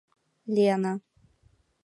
[0.53, 0.93] ЛЕНА